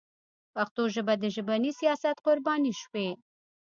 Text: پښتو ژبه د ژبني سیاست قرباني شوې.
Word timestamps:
پښتو 0.55 0.83
ژبه 0.95 1.13
د 1.19 1.25
ژبني 1.35 1.71
سیاست 1.79 2.17
قرباني 2.25 2.73
شوې. 2.81 3.09